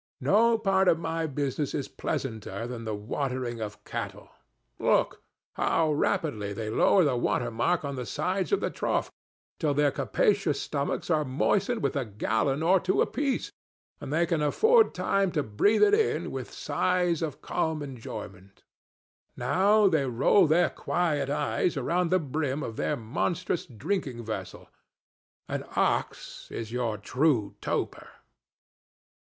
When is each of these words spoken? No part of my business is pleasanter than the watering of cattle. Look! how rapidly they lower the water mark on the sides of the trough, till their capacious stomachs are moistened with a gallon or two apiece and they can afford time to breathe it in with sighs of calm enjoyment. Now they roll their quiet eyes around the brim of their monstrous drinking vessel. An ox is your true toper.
No 0.19 0.57
part 0.57 0.87
of 0.87 0.97
my 0.97 1.27
business 1.27 1.75
is 1.75 1.87
pleasanter 1.87 2.65
than 2.65 2.85
the 2.85 2.95
watering 2.95 3.61
of 3.61 3.83
cattle. 3.83 4.31
Look! 4.79 5.21
how 5.53 5.93
rapidly 5.93 6.53
they 6.53 6.71
lower 6.71 7.03
the 7.03 7.15
water 7.15 7.51
mark 7.51 7.85
on 7.85 7.97
the 7.97 8.07
sides 8.07 8.51
of 8.51 8.61
the 8.61 8.71
trough, 8.71 9.11
till 9.59 9.75
their 9.75 9.91
capacious 9.91 10.59
stomachs 10.59 11.11
are 11.11 11.23
moistened 11.23 11.83
with 11.83 11.95
a 11.95 12.03
gallon 12.03 12.63
or 12.63 12.79
two 12.79 12.99
apiece 12.99 13.51
and 13.99 14.11
they 14.11 14.25
can 14.25 14.41
afford 14.41 14.95
time 14.95 15.31
to 15.33 15.43
breathe 15.43 15.83
it 15.83 15.93
in 15.93 16.31
with 16.31 16.51
sighs 16.51 17.21
of 17.21 17.43
calm 17.43 17.83
enjoyment. 17.83 18.63
Now 19.37 19.87
they 19.87 20.07
roll 20.07 20.47
their 20.47 20.71
quiet 20.71 21.29
eyes 21.29 21.77
around 21.77 22.09
the 22.09 22.17
brim 22.17 22.63
of 22.63 22.75
their 22.75 22.97
monstrous 22.97 23.67
drinking 23.67 24.23
vessel. 24.25 24.67
An 25.47 25.63
ox 25.75 26.49
is 26.49 26.71
your 26.71 26.97
true 26.97 27.53
toper. 27.61 28.09